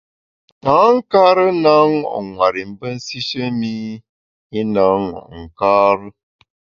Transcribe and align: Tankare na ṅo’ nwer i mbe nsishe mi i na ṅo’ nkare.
Tankare 0.63 1.47
na 1.63 1.75
ṅo’ 2.09 2.19
nwer 2.31 2.55
i 2.63 2.65
mbe 2.71 2.87
nsishe 2.95 3.45
mi 3.59 3.73
i 4.59 4.61
na 4.73 4.85
ṅo’ 4.99 5.05
nkare. 5.41 6.07